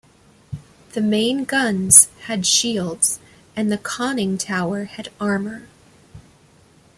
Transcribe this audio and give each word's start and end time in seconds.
The 0.93 1.01
main 1.01 1.43
guns 1.43 2.07
had 2.21 2.47
shields 2.47 3.19
and 3.55 3.71
the 3.71 3.77
conning 3.77 4.35
tower 4.39 4.85
had 4.85 5.11
armor. 5.19 5.67